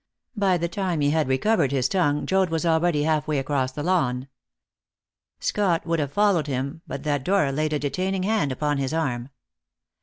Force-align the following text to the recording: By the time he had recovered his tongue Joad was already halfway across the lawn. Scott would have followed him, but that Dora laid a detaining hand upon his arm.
By 0.35 0.57
the 0.57 0.67
time 0.67 1.01
he 1.01 1.11
had 1.11 1.27
recovered 1.27 1.71
his 1.71 1.87
tongue 1.87 2.25
Joad 2.25 2.49
was 2.49 2.65
already 2.65 3.03
halfway 3.03 3.37
across 3.37 3.71
the 3.71 3.83
lawn. 3.83 4.29
Scott 5.39 5.85
would 5.85 5.99
have 5.99 6.11
followed 6.11 6.47
him, 6.47 6.81
but 6.87 7.03
that 7.03 7.23
Dora 7.23 7.51
laid 7.51 7.73
a 7.73 7.77
detaining 7.77 8.23
hand 8.23 8.51
upon 8.51 8.79
his 8.79 8.95
arm. 8.95 9.29